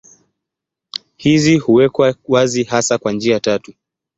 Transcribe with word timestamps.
Hizi 1.17 1.57
huwekwa 1.57 2.15
wazi 2.27 2.63
hasa 2.63 2.97
kwa 2.97 3.11
njia 3.11 3.39
tatu. 3.39 3.73